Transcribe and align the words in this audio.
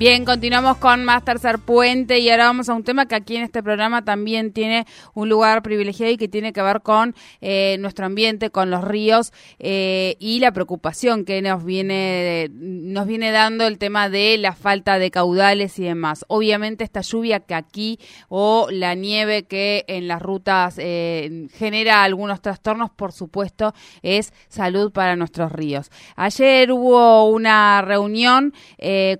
Bien, 0.00 0.24
continuamos 0.24 0.78
con 0.78 1.04
más 1.04 1.26
Tercer 1.26 1.58
Puente 1.58 2.20
y 2.20 2.30
ahora 2.30 2.46
vamos 2.46 2.70
a 2.70 2.74
un 2.74 2.84
tema 2.84 3.04
que 3.04 3.14
aquí 3.14 3.36
en 3.36 3.42
este 3.42 3.62
programa 3.62 4.02
también 4.02 4.50
tiene 4.50 4.86
un 5.12 5.28
lugar 5.28 5.62
privilegiado 5.62 6.10
y 6.10 6.16
que 6.16 6.26
tiene 6.26 6.54
que 6.54 6.62
ver 6.62 6.80
con 6.80 7.14
eh, 7.42 7.76
nuestro 7.80 8.06
ambiente, 8.06 8.48
con 8.48 8.70
los 8.70 8.82
ríos 8.82 9.30
eh, 9.58 10.16
y 10.18 10.40
la 10.40 10.52
preocupación 10.52 11.26
que 11.26 11.42
nos 11.42 11.66
viene, 11.66 12.48
nos 12.50 13.06
viene 13.06 13.30
dando 13.30 13.66
el 13.66 13.76
tema 13.76 14.08
de 14.08 14.38
la 14.38 14.54
falta 14.54 14.98
de 14.98 15.10
caudales 15.10 15.78
y 15.78 15.82
demás. 15.82 16.24
Obviamente 16.28 16.82
esta 16.82 17.02
lluvia 17.02 17.40
que 17.40 17.54
aquí 17.54 17.98
o 18.30 18.68
la 18.70 18.94
nieve 18.94 19.42
que 19.42 19.84
en 19.86 20.08
las 20.08 20.22
rutas 20.22 20.76
eh, 20.78 21.46
genera 21.52 22.04
algunos 22.04 22.40
trastornos, 22.40 22.88
por 22.88 23.12
supuesto, 23.12 23.74
es 24.00 24.32
salud 24.48 24.92
para 24.92 25.14
nuestros 25.14 25.52
ríos. 25.52 25.90
Ayer 26.16 26.72
hubo 26.72 27.28
una 27.28 27.82
reunión 27.82 28.54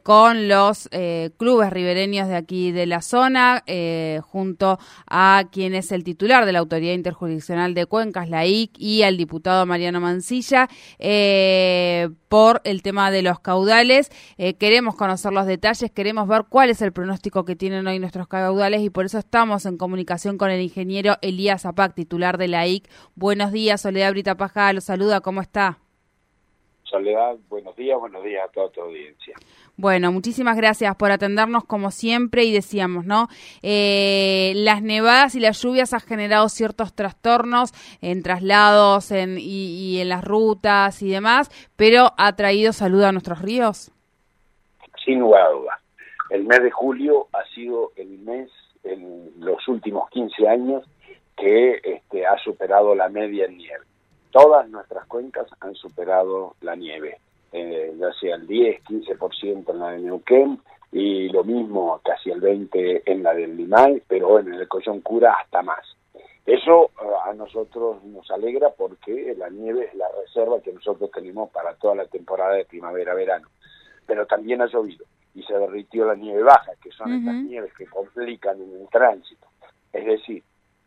con 0.03 0.49
los 0.49 0.70
eh, 0.91 1.31
clubes 1.37 1.71
ribereños 1.71 2.29
de 2.29 2.37
aquí 2.37 2.73
de 2.73 2.87
la 2.87 3.03
zona, 3.03 3.63
eh, 3.67 4.21
junto 4.23 4.79
a 5.07 5.45
quien 5.51 5.75
es 5.75 5.93
el 5.93 6.05
titular 6.05 6.47
de 6.47 6.53
la 6.53 6.61
Autoridad 6.61 6.95
Interjurisdiccional 6.95 7.75
de 7.75 7.87
Cuencas, 7.87 8.29
la 8.29 8.47
IC, 8.47 8.73
y 8.79 9.03
al 9.03 9.17
diputado 9.17 9.67
Mariano 9.67 10.01
Mancilla, 10.01 10.69
eh, 10.99 12.09
por 12.29 12.61
el 12.65 12.83
tema 12.83 13.11
de 13.11 13.23
los 13.23 13.41
caudales. 13.41 14.11
queremos 14.59 14.95
conocer 14.95 15.33
los 15.33 15.47
detalles, 15.47 15.91
queremos 15.91 16.29
ver 16.29 16.45
cuál 16.49 16.71
es 16.71 16.81
el 16.83 16.93
pronóstico 16.93 17.45
que 17.45 17.57
tienen 17.57 17.87
hoy 17.87 17.99
nuestros 17.99 18.29
caudales 18.29 18.83
y 18.83 18.91
por 18.91 19.05
eso 19.05 19.19
estamos 19.19 19.67
en 19.67 19.77
comunicación 19.77 20.39
con 20.39 20.51
el 20.51 20.61
ingeniero 20.61 21.17
Elías 21.23 21.63
Zapac, 21.63 21.95
titular 21.95 22.39
de 22.39 22.49
la 22.49 22.67
IC. 22.67 22.89
Buenos 23.17 23.53
días, 23.53 23.81
Soledad 23.81 24.13
Brita 24.13 24.37
Paja, 24.37 24.73
lo 24.73 24.81
saluda, 24.81 25.21
¿cómo 25.21 25.41
está? 25.41 25.79
Soledad, 26.91 27.37
buenos 27.49 27.77
días, 27.77 27.97
buenos 28.01 28.25
días 28.25 28.45
a 28.45 28.51
toda 28.51 28.69
tu 28.71 28.81
audiencia. 28.81 29.37
Bueno, 29.81 30.13
muchísimas 30.13 30.59
gracias 30.59 30.95
por 30.97 31.11
atendernos 31.11 31.65
como 31.65 31.91
siempre 31.91 32.45
y 32.45 32.53
decíamos, 32.53 33.07
¿no? 33.07 33.29
Eh, 33.63 34.53
las 34.57 34.83
nevadas 34.83 35.35
y 35.35 35.41
las 35.41 35.63
lluvias 35.63 35.95
han 35.95 36.01
generado 36.01 36.51
ciertos 36.51 36.93
trastornos 36.93 37.73
en 38.03 38.23
traslados 38.23 39.11
en, 39.11 39.39
y, 39.39 39.99
en 40.03 40.11
las 40.11 40.23
rutas 40.23 41.01
y 41.01 41.09
demás, 41.09 41.51
pero 41.77 42.13
ha 42.19 42.37
traído 42.37 42.75
salud 42.75 43.03
a 43.05 43.13
nuestros 43.13 43.41
ríos. 43.41 43.91
Sin 45.03 45.21
lugar 45.21 45.47
a 45.47 45.51
dudas. 45.51 45.81
El 46.29 46.45
mes 46.45 46.63
de 46.63 46.71
julio 46.71 47.29
ha 47.33 47.43
sido 47.55 47.93
el 47.97 48.19
mes 48.19 48.51
en 48.85 49.31
los 49.39 49.67
últimos 49.67 50.11
15 50.11 50.47
años 50.47 50.85
que 51.39 51.81
este, 51.83 52.27
ha 52.27 52.37
superado 52.45 52.95
la 52.95 53.09
media 53.09 53.47
en 53.47 53.57
nieve 53.57 53.87
todas 54.31 54.69
nuestras 54.69 55.07
cuencas 55.07 55.47
han 55.61 55.75
superado 55.75 56.55
la 56.61 56.77
nieve, 56.77 57.19
eh, 57.53 57.95
ya 57.99 58.13
sea 58.21 58.37
el 58.37 58.47
10, 58.47 58.85
15% 58.85 59.71
en 59.71 59.79
la 59.79 59.91
de 59.93 59.99
Neuquén 60.01 60.61
y 60.93 61.29
lo 61.29 61.45
mismo 61.45 62.01
casi 62.05 62.31
el 62.31 62.41
20% 62.41 63.03
en 63.07 63.23
la 63.23 63.35
del 63.35 63.57
Limay, 63.57 64.03
pero 64.07 64.39
en 64.39 64.55
el 64.55 64.69
Coyoncura 64.69 65.35
hasta 65.35 65.63
más. 65.63 65.85
Eso 66.47 66.91
eh, 67.01 67.07
a 67.27 67.33
nosotros 67.35 68.03
nos 68.05 68.31
alegra 68.31 68.71
porque 68.71 69.35
la 69.37 69.49
nieve 69.51 69.87
es 69.87 69.95
la 69.95 70.07
reserva 70.21 70.61
que 70.61 70.73
nosotros 70.73 71.11
tenemos 71.13 71.51
para 71.51 71.75
toda 71.75 71.95
la 71.95 72.07
temporada 72.07 72.55
de 72.55 72.65
primavera-verano. 72.65 73.49
Pero 74.07 74.27
también 74.27 74.63
ha 74.63 74.67
llovido 74.67 75.05
y 75.35 75.43
se 75.45 75.55
derritió 75.55 76.07
la 76.07 76.17
nieve 76.17 76.43
baja, 76.43 76.73
que 76.83 76.91
son 76.91 77.13
estas 77.13 77.35
nieves 77.35 77.73
que 77.75 77.87
complican 77.87 78.61
en 78.61 78.81
el 78.81 78.89
tránsito. 78.89 79.47
Es 79.93 80.05
decir, 80.05 80.43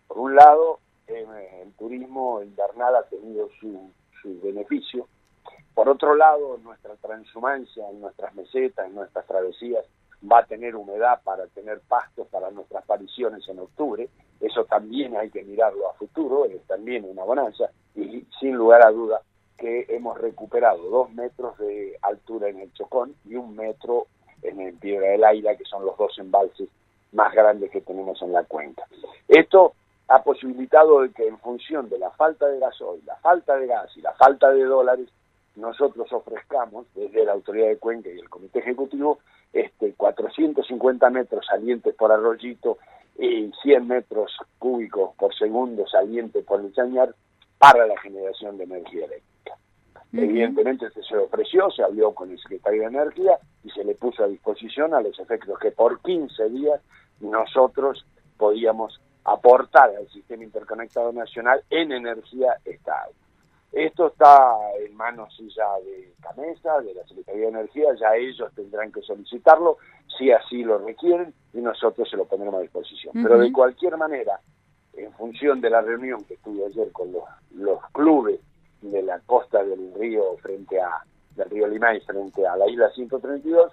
por 0.07 0.19
un 0.19 0.35
lado, 0.35 0.79
el 1.07 1.71
turismo 1.77 2.41
invernal 2.41 2.95
ha 2.95 3.03
tenido 3.03 3.49
su, 3.59 3.91
su 4.21 4.41
beneficio. 4.41 5.07
Por 5.73 5.89
otro 5.89 6.15
lado, 6.15 6.57
nuestra 6.63 6.95
transhumancia 6.95 7.89
en 7.89 8.01
nuestras 8.01 8.33
mesetas, 8.35 8.87
en 8.87 8.95
nuestras 8.95 9.25
travesías, 9.25 9.85
va 10.31 10.39
a 10.39 10.45
tener 10.45 10.75
humedad 10.75 11.21
para 11.23 11.47
tener 11.47 11.81
pastos 11.81 12.27
para 12.27 12.51
nuestras 12.51 12.83
apariciones 12.83 13.47
en 13.49 13.59
octubre. 13.59 14.09
Eso 14.39 14.65
también 14.65 15.15
hay 15.17 15.29
que 15.29 15.43
mirarlo 15.43 15.89
a 15.89 15.93
futuro, 15.93 16.45
es 16.45 16.61
también 16.67 17.05
una 17.05 17.23
bonanza. 17.23 17.69
Y 17.95 18.25
sin 18.39 18.55
lugar 18.55 18.85
a 18.85 18.91
duda 18.91 19.21
que 19.57 19.85
hemos 19.89 20.17
recuperado 20.19 20.81
dos 20.89 21.11
metros 21.11 21.57
de 21.57 21.97
altura 22.01 22.49
en 22.49 22.59
el 22.59 22.73
Chocón 22.73 23.15
y 23.25 23.35
un 23.35 23.55
metro 23.55 24.07
en 24.41 24.61
el 24.61 24.73
Piedra 24.75 25.09
del 25.09 25.23
Aira, 25.23 25.55
que 25.55 25.65
son 25.65 25.85
los 25.85 25.97
dos 25.97 26.17
embalses 26.19 26.69
más 27.13 27.33
grandes 27.33 27.71
que 27.71 27.81
tenemos 27.81 28.21
en 28.21 28.33
la 28.33 28.43
cuenca. 28.43 28.85
Esto 29.27 29.73
ha 30.07 30.21
posibilitado 30.23 30.99
que 31.15 31.27
en 31.27 31.39
función 31.39 31.89
de 31.89 31.97
la 31.97 32.11
falta 32.11 32.47
de 32.47 32.59
gasoil, 32.59 33.03
la 33.05 33.15
falta 33.17 33.55
de 33.55 33.67
gas 33.67 33.95
y 33.95 34.01
la 34.01 34.13
falta 34.13 34.51
de 34.51 34.63
dólares, 34.63 35.07
nosotros 35.55 36.11
ofrezcamos 36.11 36.87
desde 36.95 37.25
la 37.25 37.33
Autoridad 37.33 37.67
de 37.67 37.77
Cuenca 37.77 38.09
y 38.09 38.19
el 38.19 38.29
Comité 38.29 38.59
Ejecutivo 38.59 39.19
este 39.51 39.93
450 39.93 41.09
metros 41.11 41.45
salientes 41.45 41.93
por 41.95 42.11
arroyito 42.11 42.79
y 43.17 43.51
100 43.61 43.87
metros 43.87 44.35
cúbicos 44.57 45.15
por 45.15 45.33
segundo 45.35 45.85
salientes 45.87 46.43
por 46.43 46.59
el 46.61 46.73
chañar 46.73 47.13
para 47.59 47.85
la 47.85 47.99
generación 47.99 48.57
de 48.57 48.63
energía 48.63 49.05
eléctrica. 49.05 49.57
Evidentemente 50.11 50.89
se, 50.91 51.03
se 51.03 51.17
ofreció, 51.17 51.69
se 51.71 51.83
habló 51.83 52.13
con 52.13 52.31
el 52.31 52.39
secretario 52.39 52.81
de 52.81 52.87
Energía 52.87 53.37
y 53.63 53.69
se 53.69 53.83
le 53.83 53.95
puso 53.95 54.23
a 54.23 54.27
disposición 54.27 54.93
a 54.93 55.01
los 55.01 55.17
efectos 55.19 55.57
que 55.59 55.71
por 55.71 55.99
15 56.01 56.49
días 56.49 56.81
nosotros 57.19 58.05
podíamos 58.37 58.99
aportar 59.23 59.91
al 59.95 60.07
sistema 60.09 60.43
interconectado 60.43 61.11
nacional 61.13 61.63
en 61.69 61.91
energía 61.91 62.57
estable. 62.65 63.15
Esto 63.73 64.07
está 64.07 64.55
en 64.85 64.95
manos 64.95 65.35
ya 65.55 65.79
de 65.83 66.13
Camesa, 66.21 66.79
de 66.81 66.93
la 66.93 67.03
Secretaría 67.07 67.41
de 67.41 67.49
Energía, 67.49 67.87
ya 67.99 68.15
ellos 68.15 68.53
tendrán 68.55 68.91
que 68.91 69.01
solicitarlo 69.01 69.77
si 70.15 70.31
así 70.31 70.63
lo 70.63 70.77
requieren 70.77 71.33
y 71.53 71.57
nosotros 71.57 72.07
se 72.07 72.15
lo 72.15 72.25
pondremos 72.25 72.59
a 72.59 72.61
disposición. 72.61 73.13
Pero 73.13 73.39
de 73.39 73.51
cualquier 73.51 73.97
manera, 73.97 74.39
en 74.93 75.11
función 75.13 75.59
de 75.59 75.71
la 75.71 75.81
reunión 75.81 76.23
que 76.25 76.37
tuve 76.37 76.67
ayer 76.67 76.91
con 76.91 77.11
los, 77.11 77.23
los 77.55 77.79
clubes 77.93 78.39
de 78.81 79.01
la 79.01 79.19
costa 79.21 79.63
del 79.63 79.91
río 79.95 80.37
frente 80.37 80.79
a 80.79 81.03
del 81.35 81.49
río 81.49 81.67
Limay 81.67 81.99
frente 82.01 82.45
a 82.45 82.55
la 82.55 82.69
isla 82.69 82.91
132, 82.91 83.71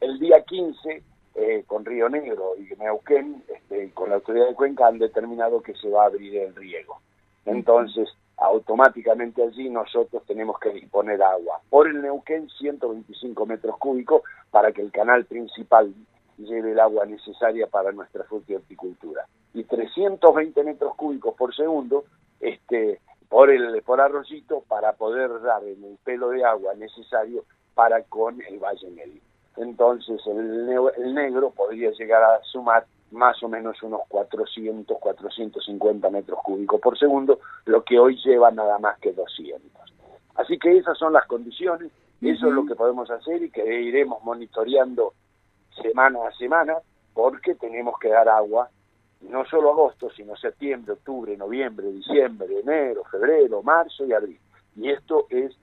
el 0.00 0.18
día 0.18 0.42
15 0.42 1.02
eh, 1.34 1.64
con 1.66 1.84
Río 1.84 2.08
Negro 2.08 2.54
y 2.56 2.74
Neuquén, 2.76 3.44
este, 3.48 3.90
con 3.92 4.08
la 4.08 4.16
autoridad 4.16 4.48
de 4.48 4.54
Cuenca, 4.54 4.86
han 4.86 4.98
determinado 4.98 5.60
que 5.60 5.74
se 5.74 5.90
va 5.90 6.04
a 6.04 6.06
abrir 6.06 6.36
el 6.38 6.54
riego. 6.54 7.00
Entonces, 7.44 8.08
automáticamente 8.40 9.42
allí 9.42 9.68
nosotros 9.68 10.22
tenemos 10.26 10.58
que 10.58 10.70
disponer 10.70 11.22
agua. 11.22 11.60
Por 11.68 11.88
el 11.88 12.02
Neuquén, 12.02 12.48
125 12.48 13.46
metros 13.46 13.76
cúbicos 13.78 14.22
para 14.50 14.72
que 14.72 14.82
el 14.82 14.90
canal 14.90 15.24
principal 15.26 15.94
lleve 16.38 16.72
el 16.72 16.80
agua 16.80 17.06
necesaria 17.06 17.66
para 17.66 17.92
nuestra 17.92 18.24
fruta 18.24 18.52
y 18.52 18.56
horticultura. 18.56 19.26
Y 19.52 19.64
320 19.64 20.64
metros 20.64 20.94
cúbicos 20.96 21.34
por 21.34 21.54
segundo 21.54 22.04
este, 22.40 23.00
por, 23.28 23.50
el, 23.50 23.82
por 23.82 24.00
arroyito 24.00 24.64
para 24.66 24.94
poder 24.94 25.40
dar 25.42 25.62
en 25.64 25.84
el 25.84 25.98
pelo 26.02 26.30
de 26.30 26.44
agua 26.44 26.74
necesario 26.74 27.44
para 27.74 28.02
con 28.04 28.40
el 28.42 28.58
Valle 28.58 28.90
Medio 28.90 29.20
entonces 29.56 30.20
el, 30.26 30.68
el 30.96 31.14
negro 31.14 31.50
podría 31.50 31.90
llegar 31.90 32.22
a 32.22 32.42
sumar 32.44 32.86
más 33.10 33.42
o 33.42 33.48
menos 33.48 33.82
unos 33.82 34.02
400, 34.08 34.98
450 34.98 36.10
metros 36.10 36.38
cúbicos 36.42 36.80
por 36.80 36.98
segundo, 36.98 37.40
lo 37.66 37.82
que 37.84 37.98
hoy 37.98 38.16
lleva 38.24 38.50
nada 38.50 38.78
más 38.78 38.98
que 38.98 39.12
200. 39.12 39.60
Así 40.36 40.58
que 40.58 40.76
esas 40.76 40.96
son 40.96 41.12
las 41.12 41.26
condiciones, 41.26 41.90
eso 42.20 42.46
es 42.46 42.52
lo 42.52 42.64
que 42.66 42.74
podemos 42.74 43.10
hacer 43.10 43.42
y 43.42 43.50
que 43.50 43.82
iremos 43.82 44.22
monitoreando 44.22 45.14
semana 45.82 46.20
a 46.28 46.32
semana, 46.32 46.76
porque 47.14 47.54
tenemos 47.54 47.98
que 47.98 48.08
dar 48.08 48.28
agua 48.28 48.68
no 49.22 49.44
solo 49.44 49.70
agosto, 49.70 50.10
sino 50.10 50.34
septiembre, 50.36 50.94
octubre, 50.94 51.36
noviembre, 51.36 51.88
diciembre, 51.92 52.60
enero, 52.60 53.04
febrero, 53.10 53.62
marzo 53.62 54.06
y 54.06 54.12
abril. 54.12 54.40
Y 54.76 54.90
esto 54.90 55.26
es 55.28 55.54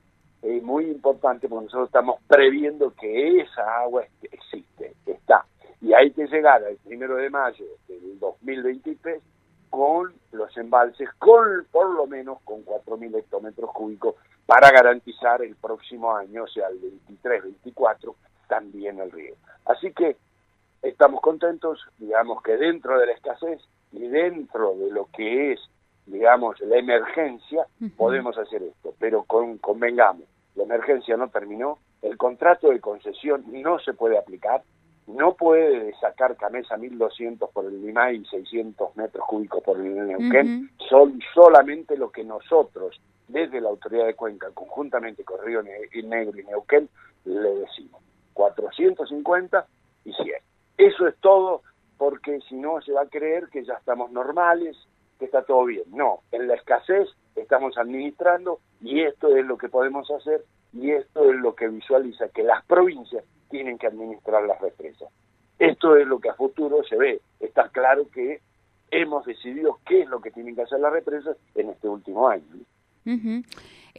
es 0.41 0.63
muy 0.63 0.85
importante 0.85 1.49
porque 1.49 1.65
nosotros 1.65 1.89
estamos 1.89 2.19
previendo 2.27 2.93
que 2.93 3.41
esa 3.41 3.81
agua 3.81 4.03
existe, 4.21 4.93
está. 5.05 5.45
Y 5.81 5.93
hay 5.93 6.11
que 6.11 6.27
llegar 6.27 6.63
al 6.63 6.77
primero 6.77 7.15
de 7.15 7.29
mayo 7.29 7.65
del 7.87 8.19
2023 8.19 9.21
con 9.69 10.13
los 10.31 10.55
embalses, 10.57 11.09
con 11.19 11.65
por 11.71 11.89
lo 11.93 12.07
menos 12.07 12.39
con 12.43 12.65
4.000 12.65 13.17
hectómetros 13.17 13.71
cúbicos 13.71 14.15
para 14.45 14.71
garantizar 14.71 15.41
el 15.41 15.55
próximo 15.55 16.15
año, 16.15 16.43
o 16.43 16.47
sea, 16.47 16.67
el 16.69 16.79
23-24, 17.21 18.15
también 18.47 18.99
el 18.99 19.11
río. 19.11 19.35
Así 19.65 19.91
que 19.91 20.15
estamos 20.81 21.21
contentos, 21.21 21.85
digamos 21.97 22.41
que 22.41 22.55
dentro 22.55 22.97
de 22.97 23.07
la 23.07 23.11
escasez 23.13 23.61
y 23.91 24.07
dentro 24.07 24.73
de 24.75 24.89
lo 24.89 25.09
que 25.13 25.53
es, 25.53 25.59
digamos, 26.05 26.59
la 26.61 26.77
emergencia, 26.77 27.67
podemos 27.97 28.37
hacer 28.37 28.63
esto, 28.63 28.93
pero 28.99 29.23
con, 29.23 29.57
convengamos, 29.57 30.23
la 30.55 30.63
emergencia 30.63 31.17
no 31.17 31.29
terminó, 31.29 31.79
el 32.01 32.17
contrato 32.17 32.69
de 32.69 32.79
concesión 32.79 33.43
no 33.47 33.79
se 33.79 33.93
puede 33.93 34.17
aplicar, 34.17 34.63
no 35.17 35.33
puede 35.33 35.93
sacar 35.95 36.37
Camesa 36.37 36.77
1200 36.77 37.49
por 37.49 37.65
el 37.65 37.81
Limay 37.81 38.17
y 38.17 38.25
600 38.25 38.95
metros 38.95 39.25
cúbicos 39.27 39.63
por 39.63 39.77
el 39.77 40.07
Neuquén, 40.07 40.69
son 40.87 41.19
solamente 41.33 41.97
lo 41.97 42.11
que 42.11 42.23
nosotros, 42.23 43.01
desde 43.27 43.59
la 43.59 43.69
autoridad 43.69 44.05
de 44.05 44.13
Cuenca, 44.13 44.49
conjuntamente 44.53 45.23
con 45.23 45.43
Río 45.43 45.63
Negro 45.63 46.39
y 46.39 46.43
Neuquén, 46.43 46.87
le 47.25 47.49
decimos 47.55 48.01
450 48.33 49.65
y 50.05 50.13
100. 50.13 50.27
Eso 50.77 51.07
es 51.07 51.15
todo 51.17 51.63
porque 51.97 52.39
si 52.47 52.55
no 52.55 52.79
se 52.81 52.91
va 52.91 53.01
a 53.01 53.09
creer 53.09 53.49
que 53.49 53.65
ya 53.65 53.73
estamos 53.73 54.11
normales, 54.11 54.77
que 55.17 55.25
está 55.25 55.41
todo 55.41 55.65
bien. 55.65 55.83
No, 55.87 56.19
en 56.31 56.47
la 56.47 56.53
escasez 56.53 57.09
estamos 57.35 57.75
administrando 57.77 58.59
y 58.81 59.01
esto 59.01 59.35
es 59.35 59.43
lo 59.45 59.57
que 59.57 59.67
podemos 59.67 60.09
hacer 60.11 60.43
y 60.73 60.91
esto 60.91 61.31
es 61.31 61.35
lo 61.37 61.55
que 61.55 61.67
visualiza 61.67 62.29
que 62.29 62.43
las 62.43 62.63
provincias 62.65 63.23
tienen 63.49 63.77
que 63.77 63.87
administrar 63.87 64.43
las 64.43 64.59
represas. 64.61 65.09
Esto 65.59 65.95
es 65.95 66.07
lo 66.07 66.19
que 66.19 66.29
a 66.29 66.35
futuro 66.35 66.83
se 66.83 66.97
ve. 66.97 67.21
Está 67.39 67.69
claro 67.69 68.07
que 68.13 68.41
hemos 68.91 69.25
decidido 69.25 69.79
qué 69.85 70.01
es 70.01 70.09
lo 70.09 70.21
que 70.21 70.31
tienen 70.31 70.55
que 70.55 70.61
hacer 70.61 70.79
las 70.79 70.93
represas 70.93 71.37
en 71.55 71.69
este 71.69 71.87
último 71.87 72.27
año. 72.27 72.43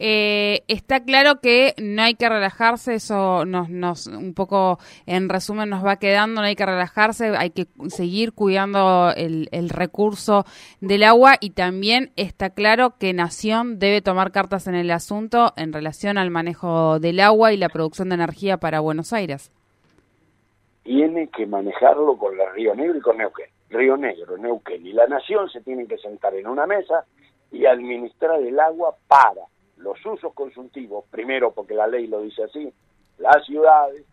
Eh, 0.01 0.63
está 0.69 1.03
claro 1.03 1.41
que 1.41 1.73
no 1.77 2.01
hay 2.03 2.13
que 2.15 2.29
relajarse, 2.29 2.95
eso 2.95 3.43
nos, 3.43 3.69
nos, 3.69 4.07
un 4.07 4.33
poco 4.33 4.79
en 5.05 5.27
resumen 5.27 5.69
nos 5.69 5.85
va 5.85 5.97
quedando, 5.97 6.39
no 6.39 6.47
hay 6.47 6.55
que 6.55 6.65
relajarse, 6.65 7.35
hay 7.35 7.49
que 7.49 7.67
seguir 7.89 8.31
cuidando 8.31 9.11
el, 9.17 9.49
el 9.51 9.67
recurso 9.67 10.45
del 10.79 11.03
agua 11.03 11.33
y 11.41 11.49
también 11.49 12.13
está 12.15 12.51
claro 12.51 12.93
que 12.97 13.11
Nación 13.11 13.77
debe 13.77 14.01
tomar 14.01 14.31
cartas 14.31 14.67
en 14.67 14.75
el 14.75 14.89
asunto 14.89 15.51
en 15.57 15.73
relación 15.73 16.17
al 16.17 16.31
manejo 16.31 16.99
del 16.99 17.19
agua 17.19 17.51
y 17.51 17.57
la 17.57 17.67
producción 17.67 18.07
de 18.07 18.15
energía 18.15 18.55
para 18.55 18.79
Buenos 18.79 19.11
Aires. 19.11 19.51
Tiene 20.83 21.27
que 21.27 21.45
manejarlo 21.45 22.17
con 22.17 22.37
la 22.37 22.49
Río 22.53 22.73
Negro 22.73 22.97
y 22.97 23.01
con 23.01 23.17
Neuquén. 23.17 23.49
Río 23.69 23.97
Negro, 23.97 24.37
Neuquén 24.37 24.87
y 24.87 24.93
la 24.93 25.07
Nación 25.07 25.49
se 25.49 25.59
tienen 25.59 25.89
que 25.89 25.97
sentar 25.97 26.33
en 26.35 26.47
una 26.47 26.65
mesa 26.65 27.03
y 27.51 27.65
administrar 27.65 28.41
el 28.41 28.59
agua 28.59 28.95
para 29.07 29.41
los 29.77 30.03
usos 30.05 30.33
consultivos, 30.33 31.05
primero 31.09 31.51
porque 31.51 31.73
la 31.73 31.87
ley 31.87 32.07
lo 32.07 32.21
dice 32.21 32.43
así, 32.43 32.71
las 33.17 33.45
ciudades, 33.45 34.05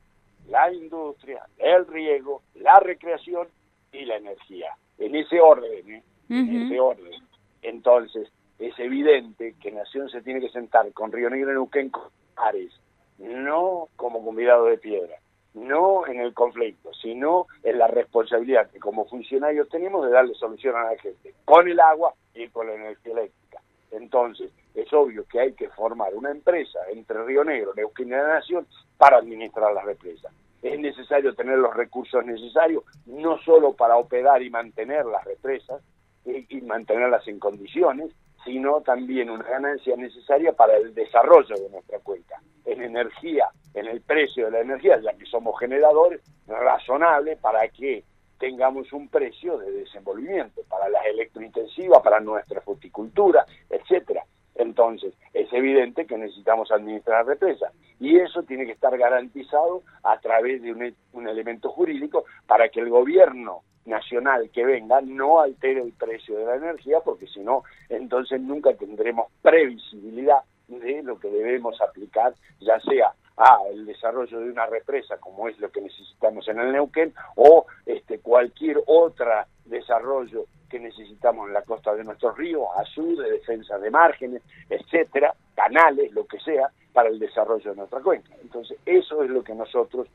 la 0.49 0.73
industria, 0.73 1.45
el 1.59 1.87
riego, 1.87 2.43
la 2.55 2.79
recreación 2.81 3.49
y 3.93 4.05
la 4.05 4.17
energía. 4.17 4.71
En 4.99 5.15
ese 5.15 5.41
orden, 5.41 5.91
¿eh? 5.91 6.03
En 6.29 6.67
ese 6.67 6.81
orden. 6.81 7.23
Entonces, 7.63 8.29
es 8.59 8.79
evidente 8.79 9.55
que 9.61 9.71
Nación 9.71 10.09
se 10.09 10.23
tiene 10.23 10.41
que 10.41 10.49
sentar 10.49 10.91
con 10.93 11.13
Río 11.13 11.29
Negro 11.31 11.51
y 11.51 11.55
Neuquén 11.55 11.91
con 11.91 12.05
pares, 12.35 12.73
no 13.19 13.89
como 13.97 14.25
convidado 14.25 14.67
de 14.67 14.79
piedra, 14.79 15.17
no 15.55 16.07
en 16.07 16.21
el 16.21 16.33
conflicto, 16.33 16.93
sino 16.95 17.47
en 17.63 17.79
la 17.79 17.87
responsabilidad 17.87 18.71
que 18.71 18.79
como 18.79 19.07
funcionarios 19.07 19.69
tenemos 19.69 20.05
de 20.07 20.13
darle 20.13 20.35
solución 20.35 20.77
a 20.77 20.93
la 20.93 20.99
gente, 20.99 21.35
con 21.45 21.69
el 21.69 21.81
agua 21.81 22.15
y 22.37 22.49
con 22.49 22.67
la 22.67 22.75
energía 22.75 23.13
eléctrica. 23.13 23.61
Entonces, 23.91 24.53
es 24.75 24.93
obvio 24.93 25.25
que 25.27 25.41
hay 25.41 25.53
que 25.55 25.69
formar 25.71 26.15
una 26.15 26.31
empresa 26.31 26.79
entre 26.93 27.25
Río 27.25 27.45
Negro, 27.45 27.73
Neuquén 27.75 28.09
y 28.09 28.11
la 28.11 28.27
Nación 28.27 28.67
para 28.99 29.19
administrar 29.19 29.73
las 29.73 29.85
represas. 29.85 30.33
Es 30.63 30.79
necesario 30.79 31.35
tener 31.35 31.59
los 31.59 31.75
recursos 31.75 32.25
necesarios, 32.25 32.85
no 33.07 33.39
solo 33.39 33.73
para 33.75 33.97
operar 33.97 34.43
y 34.43 34.51
mantener 34.51 35.07
las 35.07 35.25
represas 35.25 35.83
y, 36.25 36.61
mantenerlas 36.63 37.27
en 37.29 37.39
condiciones, 37.39 38.11
sino 38.45 38.81
también 38.81 39.31
una 39.31 39.45
ganancia 39.45 39.97
necesaria 39.97 40.53
para 40.53 40.77
el 40.77 40.95
desarrollo 40.95 41.55
de 41.57 41.71
nuestra 41.71 41.99
cuenca, 42.01 42.41
en 42.65 42.83
energía, 42.83 43.49
en 43.75 43.87
el 43.87 44.01
precio 44.01 44.47
de 44.47 44.53
la 44.53 44.61
energía, 44.61 45.01
ya 45.01 45.17
que 45.17 45.27
somos 45.27 45.59
generadores, 45.59 46.21
razonable 46.47 47.37
para 47.37 47.69
que 47.69 48.05
tengamos 48.39 48.93
un 48.93 49.09
precio 49.09 49.59
de 49.59 49.71
desenvolvimiento 49.71 50.63
para 50.69 50.89
las 50.89 51.05
electrointensivas, 51.07 52.03
para 52.03 52.21
nuestra 52.21 52.61
fruticultura, 52.61 53.45
etcétera. 53.71 54.25
Entonces, 54.55 55.15
es 55.35 55.53
evidente 55.53 56.07
que 56.07 56.17
necesitamos 56.17 56.71
administrar 56.73 57.27
represas 57.27 57.73
y 58.01 58.17
eso 58.19 58.43
tiene 58.43 58.65
que 58.65 58.73
estar 58.73 58.97
garantizado 58.97 59.83
a 60.03 60.19
través 60.19 60.63
de 60.63 60.73
un, 60.73 60.95
un, 61.13 61.29
elemento 61.29 61.71
jurídico 61.71 62.25
para 62.47 62.69
que 62.71 62.81
el 62.81 62.89
gobierno 62.89 63.63
nacional 63.85 64.51
que 64.51 64.65
venga 64.65 65.01
no 65.03 65.41
altere 65.41 65.83
el 65.83 65.93
precio 65.93 66.39
de 66.39 66.47
la 66.47 66.57
energía 66.57 67.01
porque 67.05 67.27
si 67.27 67.41
no, 67.41 67.65
entonces 67.89 68.41
nunca 68.41 68.75
tendremos 68.75 69.31
previsibilidad 69.43 70.41
de 70.69 71.03
lo 71.03 71.21
que 71.21 71.29
debemos 71.29 71.81
aplicar, 71.81 72.35
ya 72.61 72.81
sea 72.81 73.13
a 73.37 73.59
el 73.71 73.85
desarrollo 73.87 74.41
de 74.41 74.51
una 74.51 74.67
represa 74.67 75.19
como 75.19 75.49
es 75.49 75.59
lo 75.59 75.71
que 75.71 75.81
necesitamos 75.81 76.49
en 76.49 76.59
el 76.59 76.73
Neuquén 76.73 77.15
o 77.37 77.67
este 77.85 78.21
cualquier 78.21 78.79
otro 78.87 79.31
desarrollo 79.65 80.47
que 80.69 80.81
necesitamos 80.81 81.49
en 81.49 81.55
la 81.55 81.63
costa 81.63 81.95
de 81.95 82.05
nuestros 82.05 82.37
ríos, 82.37 82.67
azul, 82.77 83.17
de 83.17 83.31
defensa 83.33 83.79
de 83.79 83.91
márgenes, 83.91 84.43
etcétera, 84.69 85.35
canales, 85.55 86.13
lo 86.13 86.27
que 86.27 86.41
sea, 86.41 86.71
para 86.93 87.09
el 87.09 87.19
desarrollo 87.19 87.71
de 87.71 87.77
nuestra 87.77 88.01
cuenca. 88.01 88.35
Entonces, 88.43 88.79
eso 88.85 89.23
es 89.23 89.31
lo 89.31 89.45
que 89.45 89.55
nosotros 89.55 90.09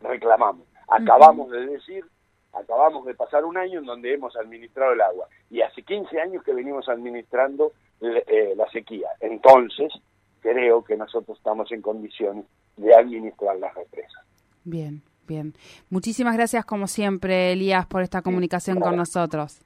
reclamamos. 0.00 0.66
Acabamos 0.88 1.50
de 1.50 1.66
decir, 1.66 2.04
acabamos 2.52 3.04
de 3.04 3.14
pasar 3.14 3.44
un 3.44 3.56
año 3.56 3.80
en 3.80 3.86
donde 3.86 4.14
hemos 4.14 4.36
administrado 4.36 4.92
el 4.92 5.00
agua 5.00 5.28
y 5.50 5.60
hace 5.60 5.82
15 5.82 6.20
años 6.20 6.42
que 6.44 6.54
venimos 6.54 6.88
administrando 6.88 7.72
eh, 8.00 8.54
la 8.56 8.68
sequía. 8.70 9.08
Entonces, 9.20 9.92
creo 10.40 10.82
que 10.82 10.96
nosotros 10.96 11.38
estamos 11.38 11.70
en 11.72 11.82
condiciones 11.82 12.44
de 12.76 12.94
administrar 12.94 13.56
las 13.58 13.74
represas. 13.74 14.24
Bien, 14.64 15.02
bien. 15.26 15.54
Muchísimas 15.88 16.34
gracias 16.34 16.64
como 16.64 16.86
siempre, 16.86 17.52
Elías, 17.52 17.86
por 17.86 18.02
esta 18.02 18.22
comunicación 18.22 18.80
con 18.80 18.96
nosotros. 18.96 19.60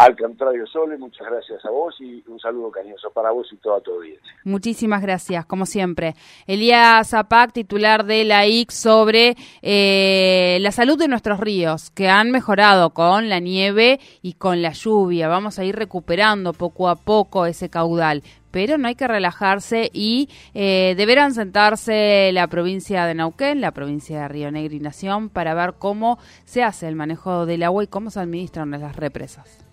Al 0.00 0.16
contrario, 0.16 0.66
Sole, 0.66 0.96
muchas 0.96 1.26
gracias 1.30 1.62
a 1.62 1.70
vos 1.70 1.94
y 2.00 2.24
un 2.26 2.40
saludo 2.40 2.70
cariñoso 2.70 3.10
para 3.10 3.32
vos 3.32 3.46
y 3.52 3.58
toda 3.58 3.82
tu 3.82 3.92
audiencia. 3.92 4.32
Muchísimas 4.44 5.02
gracias, 5.02 5.44
como 5.44 5.66
siempre. 5.66 6.14
Elías 6.46 7.10
Zapac, 7.10 7.52
titular 7.52 8.06
de 8.06 8.24
la 8.24 8.46
IC, 8.46 8.70
sobre 8.70 9.36
eh, 9.60 10.56
la 10.62 10.72
salud 10.72 10.98
de 10.98 11.06
nuestros 11.06 11.38
ríos, 11.38 11.90
que 11.90 12.08
han 12.08 12.30
mejorado 12.30 12.94
con 12.94 13.28
la 13.28 13.40
nieve 13.40 14.00
y 14.22 14.32
con 14.32 14.62
la 14.62 14.72
lluvia. 14.72 15.28
Vamos 15.28 15.58
a 15.58 15.64
ir 15.64 15.76
recuperando 15.76 16.54
poco 16.54 16.88
a 16.88 16.96
poco 16.96 17.44
ese 17.44 17.68
caudal 17.68 18.22
pero 18.50 18.78
no 18.78 18.88
hay 18.88 18.94
que 18.94 19.08
relajarse 19.08 19.90
y 19.92 20.28
eh, 20.54 20.94
deberán 20.96 21.34
sentarse 21.34 22.30
la 22.32 22.46
provincia 22.48 23.06
de 23.06 23.14
Nauquén, 23.14 23.60
la 23.60 23.72
provincia 23.72 24.22
de 24.22 24.28
Río 24.28 24.50
Negro 24.50 24.74
y 24.74 24.80
Nación 24.80 25.28
para 25.28 25.54
ver 25.54 25.74
cómo 25.78 26.18
se 26.44 26.62
hace 26.62 26.88
el 26.88 26.96
manejo 26.96 27.46
del 27.46 27.62
agua 27.62 27.84
y 27.84 27.86
cómo 27.86 28.10
se 28.10 28.20
administran 28.20 28.70
las 28.70 28.96
represas. 28.96 29.64